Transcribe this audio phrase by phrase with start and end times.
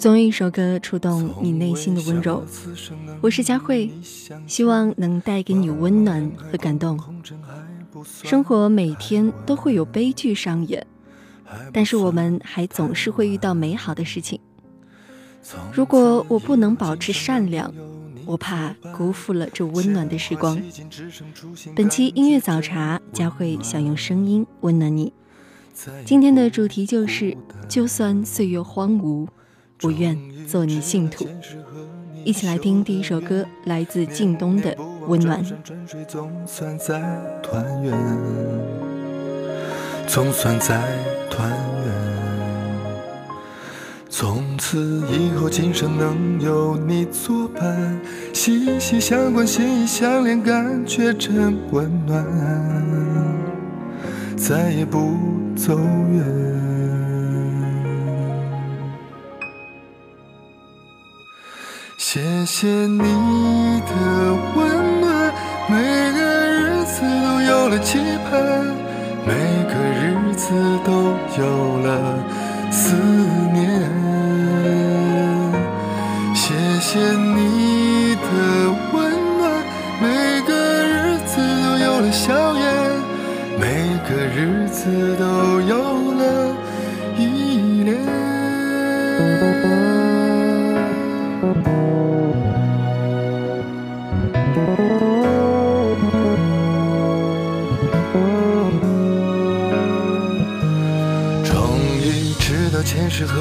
[0.00, 2.42] 总有一首歌触动你内心的温柔。
[3.20, 3.92] 我是佳慧，
[4.46, 6.98] 希望能带给你温暖和感动。
[8.22, 10.86] 生活每天都会有悲剧上演，
[11.70, 14.40] 但是我们还总是会遇到美好的事情。
[15.70, 17.70] 如果我不能保持善良，
[18.24, 20.58] 我怕辜负了这温暖的时光。
[21.76, 25.12] 本期音乐早茶，佳慧想用声音温暖你。
[26.06, 27.36] 今天的主题就是：
[27.68, 29.28] 就算岁月荒芜。
[29.80, 31.26] 不愿做你信徒，
[32.22, 34.74] 一起来听第一首歌，来自靳东的
[35.06, 35.42] 《温暖》。
[36.06, 37.00] 总算在
[37.42, 37.96] 团圆，
[40.06, 40.82] 总算在
[41.30, 41.94] 团圆。
[44.10, 47.98] 从此以后，今生能有你作伴，
[48.34, 52.22] 息息相关，心意相连，感觉真温暖。
[54.36, 55.16] 再也不
[55.56, 56.59] 走远。
[62.12, 62.98] 谢谢你
[63.86, 63.92] 的
[64.56, 65.32] 温暖，
[65.68, 65.76] 每
[66.10, 68.66] 个日子都有了期盼，
[69.24, 69.32] 每
[69.68, 70.50] 个日子
[70.84, 70.90] 都
[71.40, 72.18] 有了
[72.72, 72.96] 思
[73.52, 73.62] 念。
[76.34, 78.26] 谢谢你的
[78.92, 78.98] 温
[79.38, 79.62] 暖，
[80.02, 82.74] 每个日子都有了笑颜，
[83.56, 85.24] 每个日子都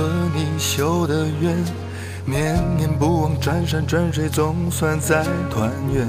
[0.10, 1.56] 和你修的缘，
[2.26, 6.08] 念念不忘，转山转水，总算在团圆，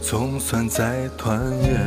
[0.00, 1.78] 总算在团圆。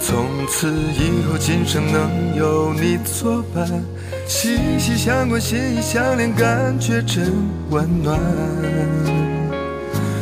[0.00, 3.68] 从此以后，今生能有你作伴，
[4.26, 7.30] 息息相关，心意相连，感觉真
[7.70, 8.18] 温暖，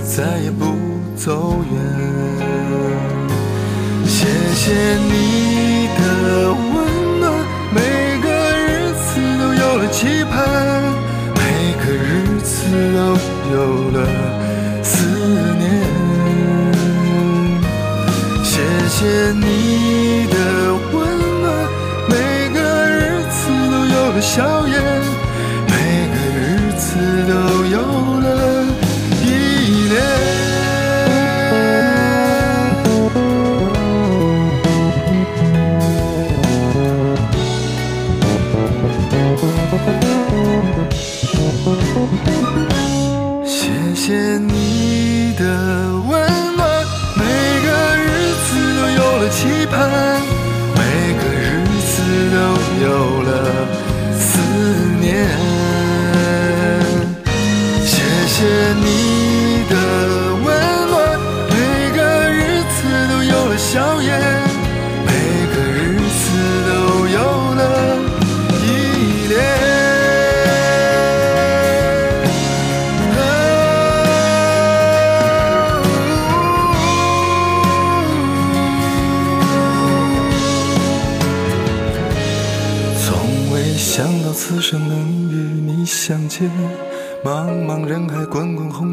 [0.05, 0.75] 再也不
[1.17, 1.81] 走远。
[4.07, 6.84] 谢谢你的。
[9.95, 10.43] 期盼，
[11.37, 11.41] 每
[11.79, 12.67] 个日子
[12.97, 12.99] 都
[13.55, 13.57] 有
[13.93, 13.97] 了
[14.83, 15.07] 思
[15.57, 15.63] 念。
[18.43, 20.35] 谢谢你的
[20.93, 20.95] 温
[21.41, 21.47] 暖，
[22.09, 22.13] 每
[22.53, 22.59] 个
[22.91, 23.39] 日子
[23.71, 24.75] 都有了笑颜，
[25.69, 25.73] 每
[26.11, 26.43] 个日
[26.77, 26.83] 子
[27.29, 27.64] 都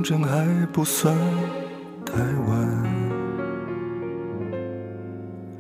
[0.04, 1.16] 正还不算
[2.06, 2.18] 太
[2.48, 2.84] 晚，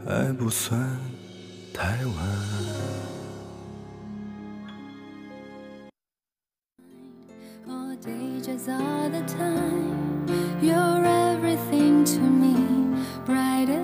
[0.05, 0.79] 还不算
[1.73, 2.15] 太晚。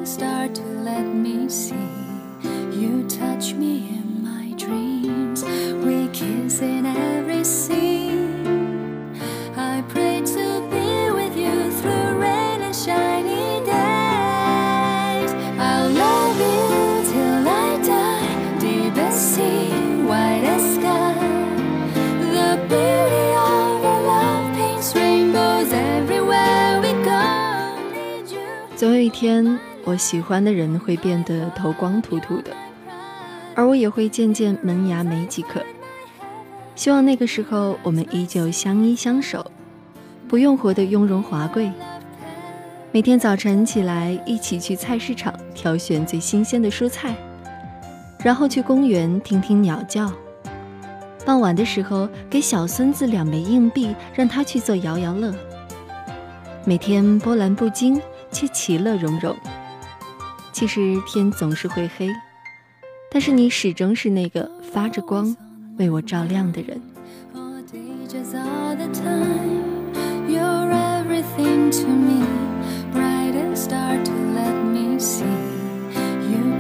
[0.08, 1.76] Start to let me see
[2.72, 3.90] you touch me.
[3.90, 3.97] In.
[29.08, 32.52] 一天，我喜欢的人会变得头光秃秃的，
[33.56, 35.62] 而我也会渐渐门牙没几颗。
[36.76, 39.50] 希望那个时候，我们依旧相依相守，
[40.28, 41.72] 不用活得雍容华贵。
[42.92, 47.16] 每天早晨起来，一起去菜市场挑选最新鲜的蔬菜，
[48.20, 50.12] 然后去公园听听鸟叫。
[51.26, 55.34] 傍晚的时候，给小孙子两枚硬币，让他去做摇摇乐。
[56.66, 58.02] 每天波澜不惊。
[58.32, 59.36] 却其乐融融。
[60.52, 62.10] 其实天总是会黑，
[63.12, 65.36] 但是你始终是那个发着光
[65.78, 66.82] 为我照亮的人。
[76.30, 76.60] 缘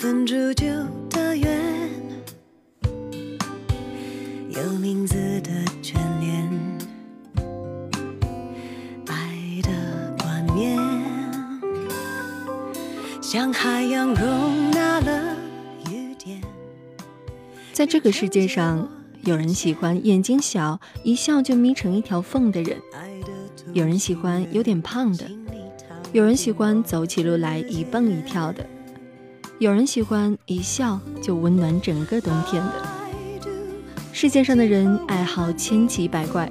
[0.00, 0.64] 分铸就
[1.10, 1.60] 的缘，
[4.48, 5.50] 有名字的
[5.82, 6.50] 眷恋，
[9.06, 10.78] 爱的冠冕，
[13.20, 15.36] 像海洋容纳了
[15.90, 16.40] 雨点。
[17.74, 18.88] 在这个世界上，
[19.26, 22.78] 有人喜欢眼睛小，一笑就眯成一条缝的人；
[23.74, 25.26] 有人喜欢有点胖的；
[26.14, 28.66] 有人喜欢走起路来一蹦一跳的。
[29.60, 32.72] 有人喜欢一笑就温暖整个冬天的。
[34.10, 36.50] 世界上的人爱好千奇百怪，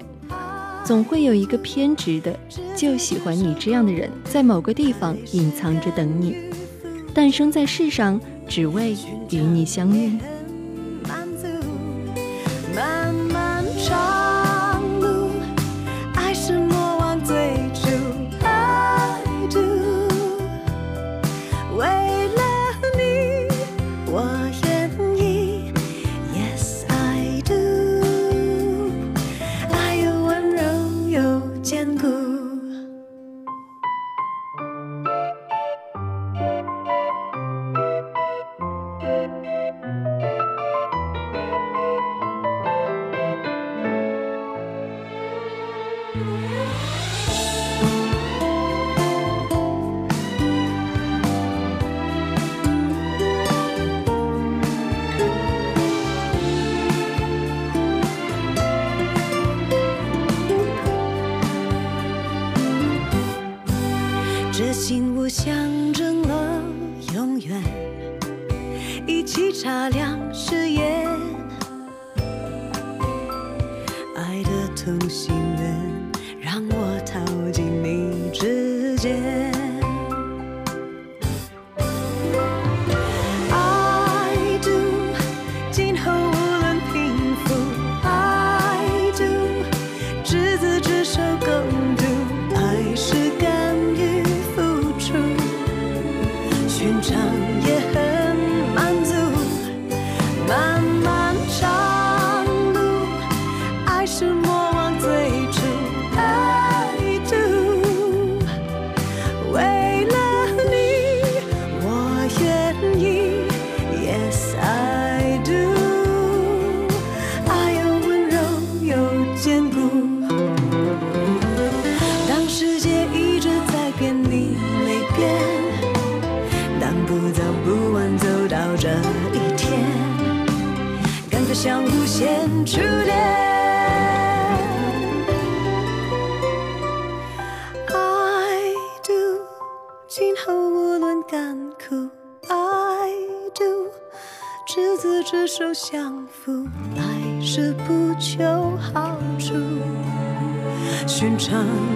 [0.86, 2.40] 总会有一个偏执的，
[2.76, 6.36] 就喜欢你这样的人，在某个地方隐藏着等你，
[7.12, 8.96] 诞生在世上，只为
[9.32, 10.16] 与你相遇。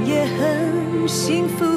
[0.06, 1.73] 也很幸福。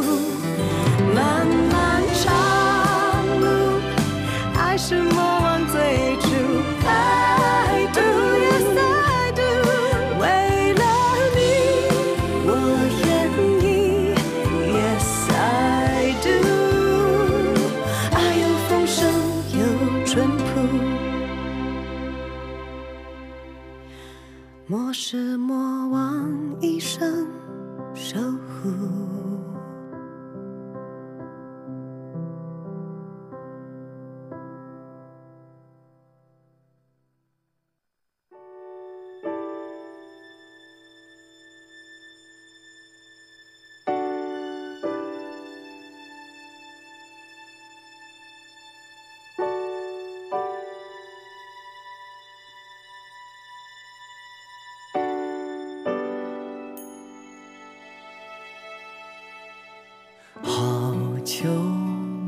[60.42, 61.44] 好久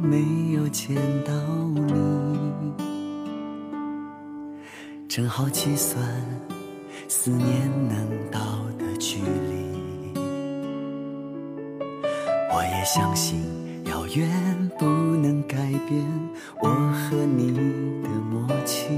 [0.03, 1.33] 没有见到
[1.75, 2.73] 你，
[5.09, 6.03] 正好计算
[7.09, 8.41] 思念能到
[8.79, 9.69] 的距离。
[12.51, 13.41] 我也相信
[13.85, 15.57] 遥远不能改
[15.89, 16.05] 变
[16.61, 17.53] 我和你
[18.03, 18.89] 的默契，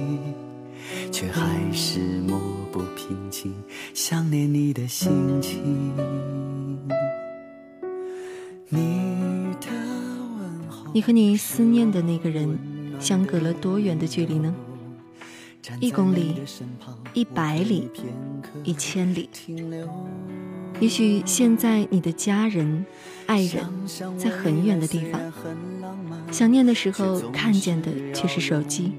[1.12, 2.38] 却还是抹
[2.72, 3.54] 不平静
[3.92, 5.10] 想念你的心
[5.42, 5.60] 情。
[11.00, 12.58] 你和你思念的那个人
[13.00, 14.54] 相隔了多远的距离呢？
[15.80, 16.34] 一公里、
[17.14, 17.88] 一百里、
[18.64, 19.30] 一千里。
[20.78, 22.84] 也许现在你的家人、
[23.24, 23.64] 爱人
[24.18, 25.18] 在很远的地方，
[26.30, 28.92] 想念的时候看见的却是手机，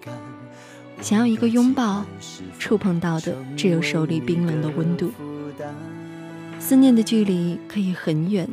[1.02, 2.04] 想要一个拥抱，
[2.58, 5.12] 触碰到的只有手里冰冷的温度。
[6.58, 8.50] 思念的距离可以很远，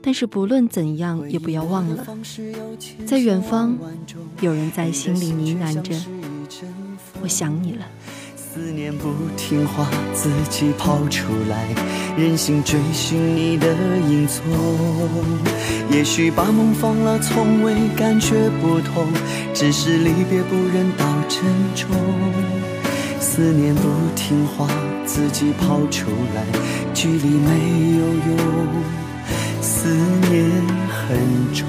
[0.00, 2.06] 但是不论怎样，也不要忘了，
[3.04, 3.76] 在远方，
[4.40, 5.94] 有人在心里呢喃着
[7.20, 7.84] ：“我想你了。”
[8.36, 11.68] 思念不听话，自己跑出来，
[12.16, 13.68] 任性追寻你的
[14.08, 14.42] 影踪。
[15.90, 19.06] 也许把梦放了，从未感觉不同，
[19.54, 21.44] 只是离别不忍到珍
[21.76, 21.90] 重。
[23.20, 23.82] 思念不
[24.16, 24.68] 听话，
[25.04, 26.44] 自己跑出来，
[26.94, 28.38] 距离没有用，
[29.60, 29.88] 思
[30.30, 31.64] 念很重。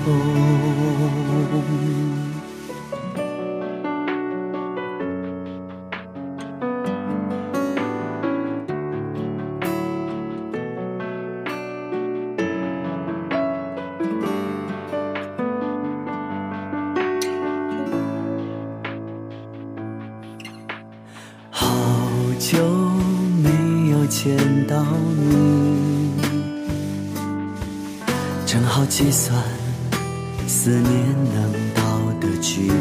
[30.61, 31.81] 思念能到
[32.19, 32.73] 的距离。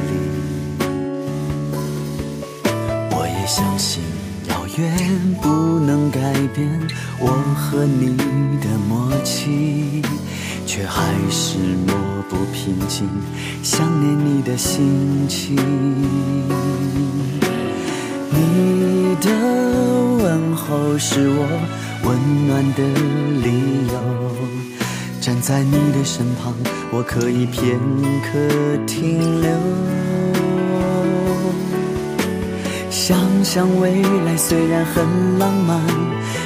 [3.12, 4.02] 我也相信
[4.48, 6.20] 遥远不能改
[6.52, 6.68] 变
[7.20, 8.16] 我和你
[8.58, 10.02] 的默契，
[10.66, 11.56] 却还是
[11.86, 11.94] 抹
[12.28, 13.08] 不平静
[13.62, 15.54] 想念你的心情。
[18.32, 19.30] 你的
[20.20, 21.46] 问候是我
[22.02, 22.82] 温暖的
[23.40, 24.27] 理由，
[25.28, 26.54] 站在你的身旁，
[26.90, 27.78] 我可以片
[28.24, 28.38] 刻
[28.86, 29.50] 停留。
[32.88, 35.82] 想想未来，虽然很浪漫，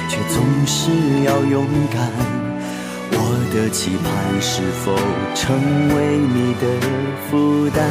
[0.09, 0.91] 却总是
[1.23, 2.11] 要勇敢。
[3.13, 4.93] 我的期盼是否
[5.33, 5.55] 成
[5.95, 6.67] 为你的
[7.31, 7.87] 负担？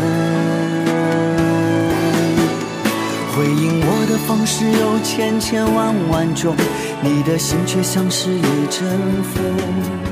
[3.35, 6.55] 回应我的方式有千千万万种，
[7.01, 8.85] 你的心却像是一阵
[9.33, 10.12] 风。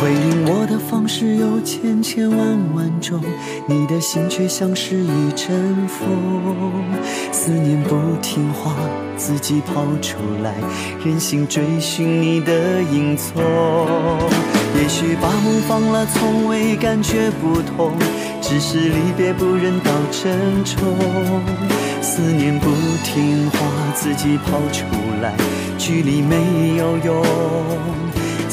[0.00, 2.38] 回应我的方式有千千万
[2.74, 3.20] 万种，
[3.66, 6.84] 你的心却像是一阵风。
[7.32, 8.74] 思念不听话，
[9.16, 10.54] 自己跑出来，
[11.04, 13.42] 任性追寻你的影踪。
[14.76, 17.92] 也许把梦放了，从未感觉不同，
[18.42, 20.82] 只是离别不忍到珍重。
[22.02, 22.70] 思念不
[23.04, 23.58] 听话，
[23.94, 24.84] 自己跑出
[25.22, 25.34] 来，
[25.78, 27.24] 距离没有用。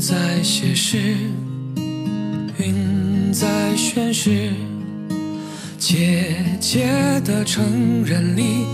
[0.00, 1.14] 在写诗，
[2.58, 4.50] 云在宣誓，
[5.78, 8.64] 姐姐的成人礼，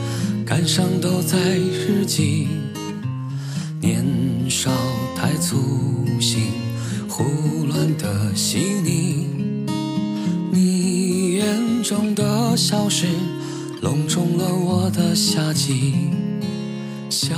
[0.46, 2.46] 感伤都在日记。
[3.80, 4.04] 年
[4.48, 4.70] 少
[5.16, 6.42] 太粗心，
[7.08, 7.24] 胡
[7.66, 9.26] 乱的细腻。
[10.52, 13.08] 你眼中的笑是
[13.82, 15.92] 笼中了我的夏季。
[17.10, 17.34] 校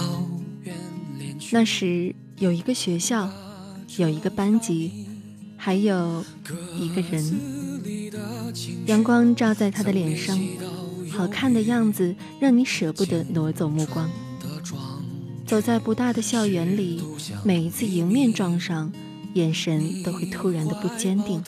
[0.62, 0.74] 园
[1.18, 1.48] 恋曲。
[1.52, 3.30] 那时有一个学校。
[3.98, 5.06] 有一个班级，
[5.56, 6.24] 还有
[6.78, 7.40] 一个人，
[8.86, 10.38] 阳光照在他的脸上，
[11.10, 14.08] 好看的样子让你舍不得挪走目光。
[15.44, 17.02] 走在不大的校园里，
[17.42, 18.92] 每一次迎面撞上，
[19.34, 21.42] 眼神都会突然的不坚定，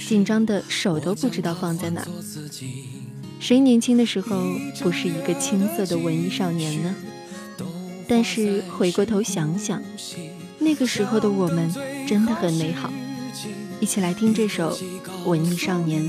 [0.00, 2.04] 紧张的手都不知道放在哪。
[3.38, 4.42] 谁年轻的时候
[4.80, 6.92] 不是一个青涩的文艺少年呢？
[8.08, 9.80] 但是回过头想想。
[10.68, 11.72] 那个时候的我们
[12.06, 12.92] 真的很美好，
[13.80, 14.76] 一起来听这首
[15.24, 16.02] 《文艺少年》。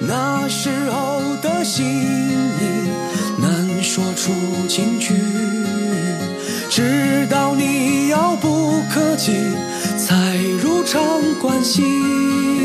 [0.00, 2.60] 那时候的心意
[3.40, 4.34] 难说出
[4.68, 5.14] 情句，
[6.68, 9.32] 直到你遥不可及，
[9.96, 11.02] 才如常
[11.40, 12.55] 关心。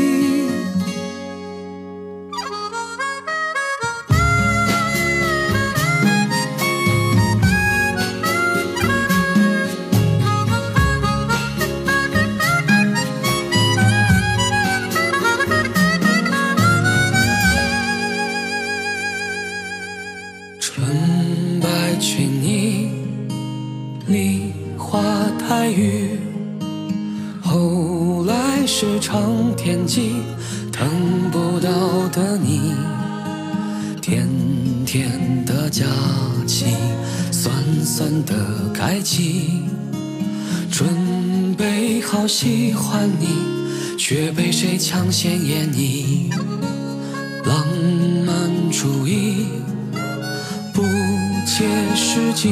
[44.62, 46.30] 谁抢先演绎？
[47.44, 47.66] 浪
[48.24, 49.46] 漫主义
[50.72, 50.84] 不
[51.44, 52.48] 切实际，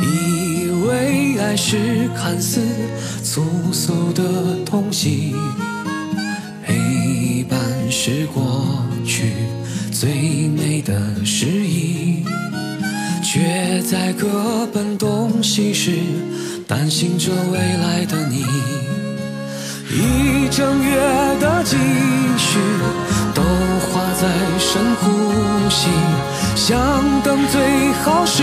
[0.00, 2.60] 以为爱是看似
[3.24, 4.22] 粗俗的
[4.64, 5.34] 东西，
[6.64, 9.32] 陪伴是过去
[9.90, 12.24] 最美的诗意。
[13.24, 15.98] 却在各奔东西时，
[16.68, 18.44] 担心着未来的你。
[19.96, 20.96] 一整月
[21.38, 21.76] 的积
[22.36, 22.58] 蓄
[23.32, 24.26] 都花在
[24.58, 25.88] 深呼吸，
[26.56, 26.76] 想
[27.22, 27.62] 等最
[28.02, 28.42] 好时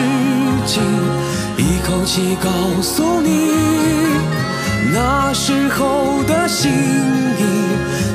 [0.66, 0.80] 机，
[1.58, 2.50] 一口气告
[2.82, 3.52] 诉你，
[4.94, 7.44] 那时候的心意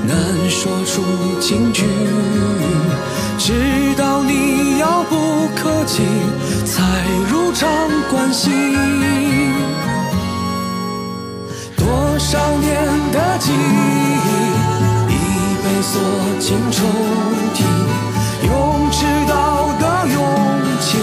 [0.09, 0.17] 难
[0.49, 1.03] 说出
[1.39, 1.85] 金句，
[3.37, 6.03] 直到你遥不可及。
[6.65, 6.83] 才
[7.31, 7.69] 如常
[8.11, 9.46] 关心。
[12.19, 12.75] 少年
[13.13, 13.55] 的记忆
[15.13, 15.15] 已
[15.63, 16.01] 被锁
[16.41, 16.87] 进抽
[17.55, 17.63] 屉，
[18.47, 20.19] 用迟到的勇
[20.81, 20.99] 气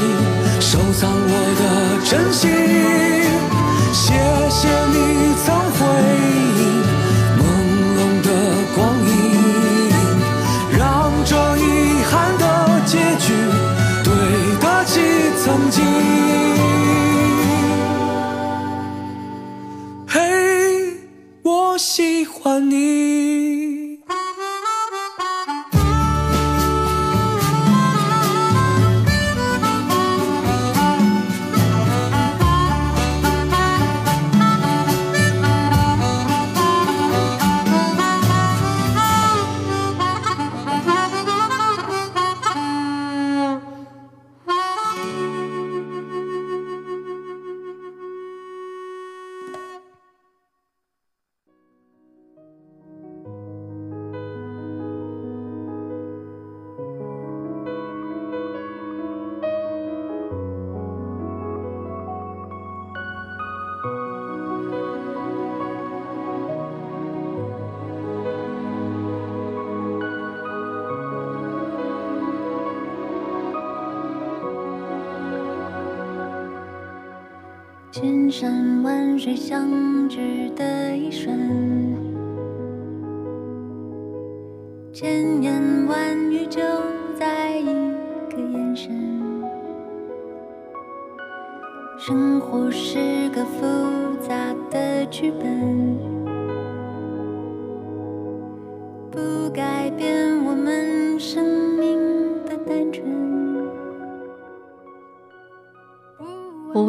[0.59, 1.61] 收藏我的
[2.09, 3.12] 真心。
[77.93, 81.95] 千山万水相聚的一瞬，
[84.91, 86.59] 千言万语就
[87.19, 87.65] 在一
[88.31, 88.89] 个眼神。
[91.99, 93.61] 生活是个复
[94.19, 94.33] 杂
[94.71, 95.95] 的剧本，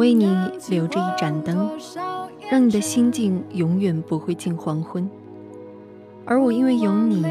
[0.05, 0.37] 为你
[0.69, 1.67] 留着一盏灯，
[2.51, 5.09] 让你的心境永远不会进黄昏。
[6.25, 7.25] 而我因为有你，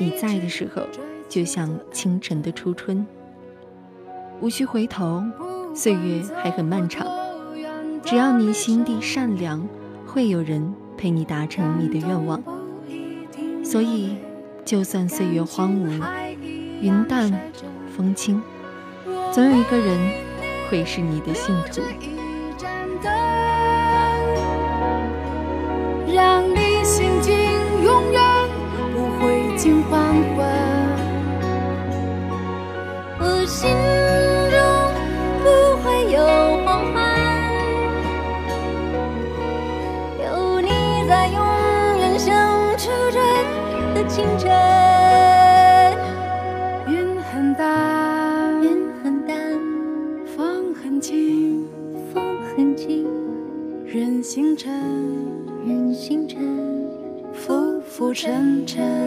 [0.00, 0.82] 你在的时候，
[1.28, 3.06] 就像清晨的初春。
[4.40, 5.22] 无需回头，
[5.76, 7.06] 岁月还很漫长。
[8.02, 9.64] 只要你心地善良，
[10.04, 12.42] 会有人陪你达成你的愿望。
[13.62, 14.16] 所以，
[14.64, 16.02] 就算岁月荒芜，
[16.80, 17.32] 云淡
[17.96, 18.42] 风轻，
[19.30, 20.31] 总有一个人
[20.72, 21.82] 会是你的信徒。
[22.00, 22.16] 一
[22.56, 23.12] 盏灯，
[26.14, 27.34] 让你心境
[27.84, 28.22] 永远
[28.94, 30.00] 不会进黄
[30.34, 30.46] 昏。
[33.20, 33.68] 我心
[34.50, 34.56] 中
[35.42, 35.46] 不
[35.82, 36.16] 会有
[36.64, 36.96] 黄昏，
[40.24, 41.38] 有你在，永
[41.98, 42.32] 远像
[42.78, 43.22] 初春
[43.94, 44.81] 的清晨。
[54.22, 54.72] 星辰，
[55.66, 56.38] 人星辰，
[57.32, 59.02] 浮浮沉沉。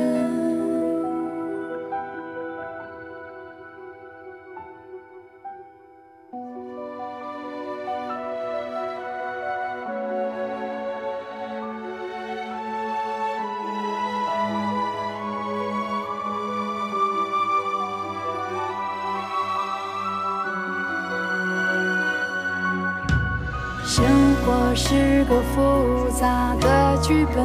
[24.45, 27.43] 活是个复杂的剧本，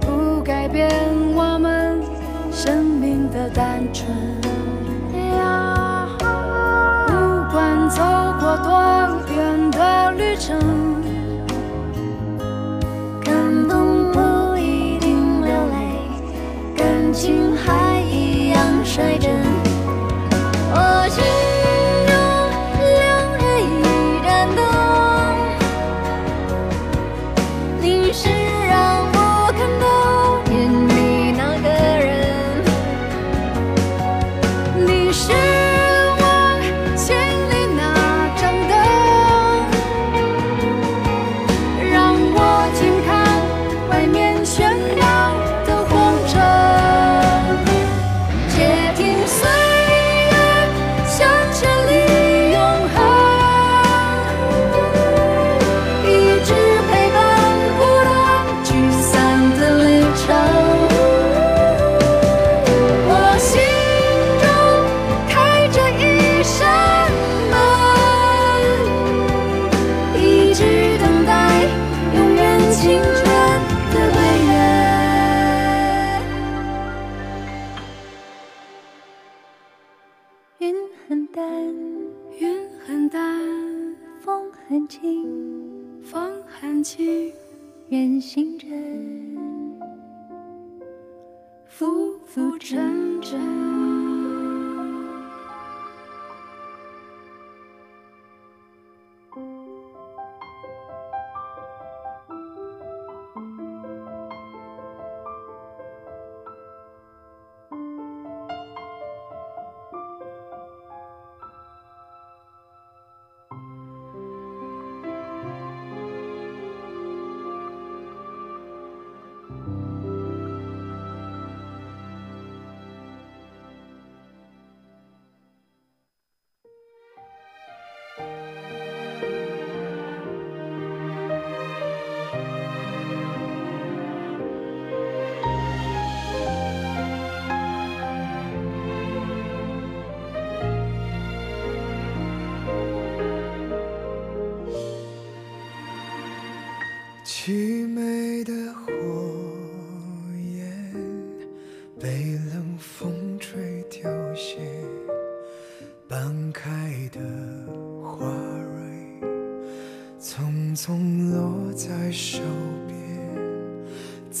[0.00, 0.90] 不改变
[1.34, 2.00] 我们
[2.50, 4.08] 生命的单纯。
[7.06, 7.12] 不
[7.52, 8.02] 管走
[8.40, 9.03] 过多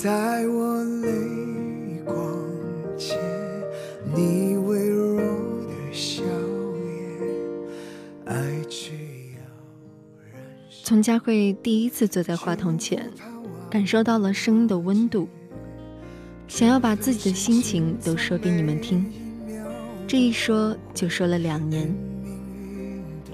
[0.04, 1.08] 在我泪
[2.04, 2.14] 光
[2.98, 3.18] 前，
[4.14, 6.22] 你微弱的笑
[6.76, 8.92] 颜，爱去
[10.82, 13.10] 从佳慧第一次坐在话筒前，
[13.70, 15.26] 感受到了声音的温度，
[16.48, 19.10] 想要把自己的心情都说给你们听。
[20.06, 21.90] 这一说就说了两年，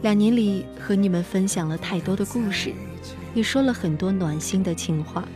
[0.02, 2.72] 两年里和你们分享了太多的故事，
[3.35, 5.26] 也说了很多暖心的情话。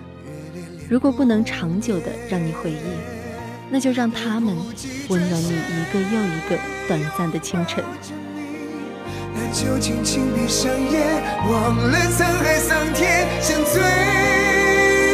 [0.88, 2.76] 如果不能长久的让你回忆，
[3.70, 4.54] 那就让他们
[5.08, 7.82] 温暖你一个又一个短暂的清晨。
[9.34, 11.00] 那就轻轻闭上眼，
[11.50, 13.82] 忘了沧海桑田，像最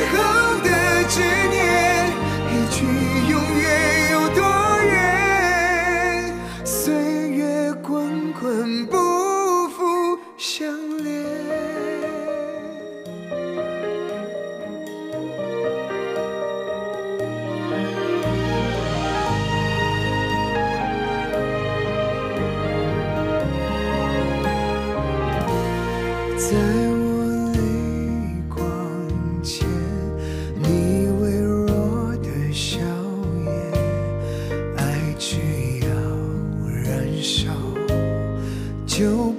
[0.08, 0.18] 后
[0.62, 0.68] 的
[1.08, 2.10] 执念，
[2.50, 2.84] 一句
[3.30, 3.39] 永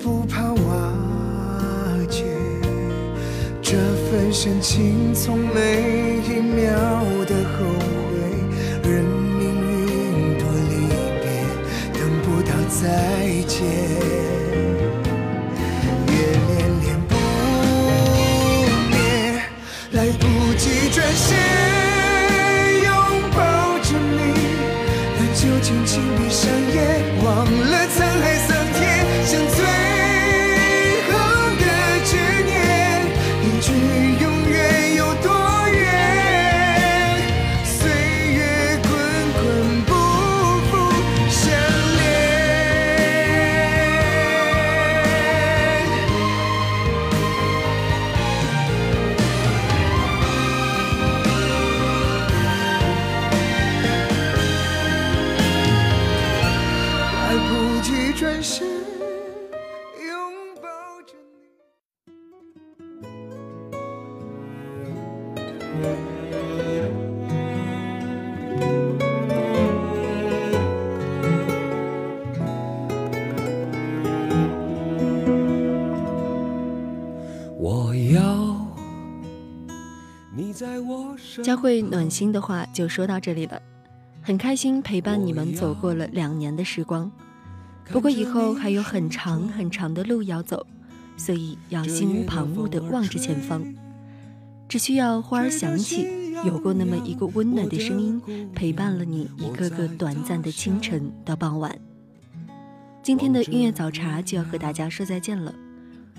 [0.04, 0.94] 不怕瓦
[2.10, 2.26] 解。
[3.62, 6.91] 这份深情，从每一秒
[77.64, 78.68] 我要
[80.36, 83.62] 你在我身佳慧暖心的话就说到这里了，
[84.22, 87.12] 很开心陪伴你们走过了两年的时光。
[87.92, 90.66] 不过以后还有很长很长的路要走，
[91.18, 93.64] 所以要心无旁骛地望着前方。
[94.72, 96.08] 只需要花儿响起，
[96.46, 98.22] 有过那么一个温暖的声音，
[98.56, 101.78] 陪伴了你一个个短暂的清晨到傍晚。
[103.04, 105.54] 今天的音乐早茶就要和大家说再见了。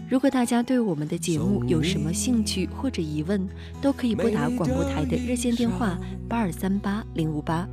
[0.06, 3.48] 如果大家对我们的节目有什么兴趣或者疑问，
[3.80, 7.66] 都可以拨打广播台的热线电话八二三八零五八，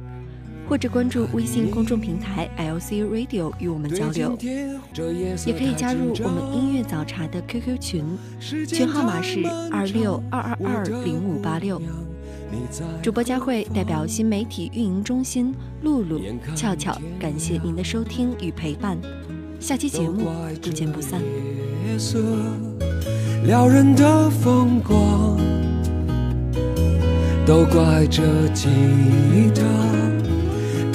[0.70, 4.38] 或者关注微信公众平台 LC Radio 与我们交流，
[5.44, 8.06] 也可以加入我们音乐早茶的 QQ 群，
[8.68, 9.40] 群号码是
[9.72, 11.82] 二六二二二零五八六。
[13.02, 16.22] 主播佳慧代表新媒体运营中心露露、
[16.56, 18.96] 俏俏，感谢您的收听与陪伴。
[19.60, 20.30] 下期节目
[20.62, 21.20] 不见不散。
[23.44, 25.36] 撩人的风光，
[27.44, 28.68] 都怪这吉
[29.56, 29.64] 他